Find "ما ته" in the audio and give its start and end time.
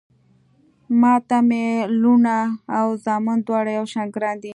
1.01-1.37